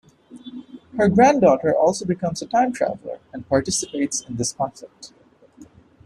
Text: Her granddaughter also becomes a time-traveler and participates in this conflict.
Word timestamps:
Her 0.97 1.09
granddaughter 1.09 1.75
also 1.77 2.05
becomes 2.07 2.41
a 2.41 2.47
time-traveler 2.47 3.19
and 3.33 3.47
participates 3.47 4.21
in 4.21 4.37
this 4.37 4.51
conflict. 4.51 5.13